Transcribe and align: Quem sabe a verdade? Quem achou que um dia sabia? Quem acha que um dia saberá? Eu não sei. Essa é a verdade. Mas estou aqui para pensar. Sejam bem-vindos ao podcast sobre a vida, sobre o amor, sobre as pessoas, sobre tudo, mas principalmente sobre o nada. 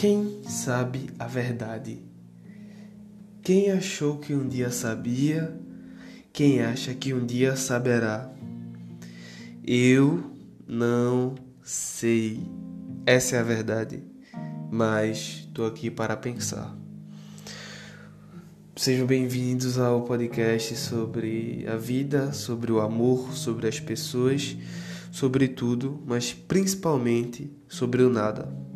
Quem 0.00 0.40
sabe 0.48 1.10
a 1.18 1.26
verdade? 1.26 2.02
Quem 3.42 3.70
achou 3.70 4.16
que 4.16 4.32
um 4.32 4.48
dia 4.48 4.70
sabia? 4.70 5.54
Quem 6.32 6.62
acha 6.62 6.94
que 6.94 7.12
um 7.12 7.26
dia 7.26 7.54
saberá? 7.54 8.32
Eu 9.62 10.24
não 10.66 11.34
sei. 11.62 12.42
Essa 13.04 13.36
é 13.36 13.40
a 13.40 13.42
verdade. 13.42 14.02
Mas 14.72 15.44
estou 15.46 15.66
aqui 15.66 15.90
para 15.90 16.16
pensar. 16.16 16.74
Sejam 18.76 19.06
bem-vindos 19.06 19.78
ao 19.78 20.04
podcast 20.04 20.76
sobre 20.78 21.66
a 21.68 21.76
vida, 21.76 22.32
sobre 22.32 22.72
o 22.72 22.80
amor, 22.80 23.34
sobre 23.34 23.68
as 23.68 23.78
pessoas, 23.78 24.56
sobre 25.12 25.46
tudo, 25.46 26.02
mas 26.06 26.32
principalmente 26.32 27.54
sobre 27.68 28.02
o 28.02 28.08
nada. 28.08 28.69